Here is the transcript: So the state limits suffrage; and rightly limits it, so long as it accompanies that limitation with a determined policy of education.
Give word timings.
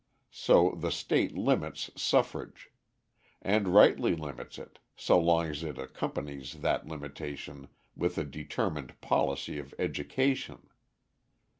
So 0.33 0.75
the 0.79 0.89
state 0.89 1.37
limits 1.37 1.91
suffrage; 1.95 2.71
and 3.39 3.67
rightly 3.67 4.15
limits 4.15 4.57
it, 4.57 4.79
so 4.95 5.19
long 5.19 5.45
as 5.45 5.63
it 5.63 5.77
accompanies 5.77 6.61
that 6.61 6.87
limitation 6.87 7.67
with 7.95 8.17
a 8.17 8.23
determined 8.23 8.99
policy 9.01 9.59
of 9.59 9.75
education. 9.77 10.69